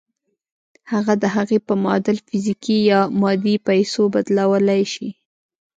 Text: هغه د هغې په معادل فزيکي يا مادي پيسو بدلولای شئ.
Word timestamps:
هغه 0.91 1.13
د 1.23 1.25
هغې 1.35 1.59
په 1.67 1.73
معادل 1.83 2.17
فزيکي 2.27 2.77
يا 2.91 3.01
مادي 3.21 3.55
پيسو 3.67 4.01
بدلولای 4.13 4.81
شئ. 4.93 5.09